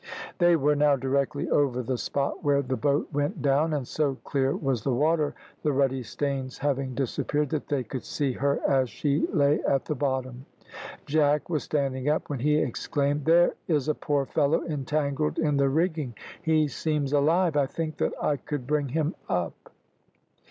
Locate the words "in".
15.37-15.57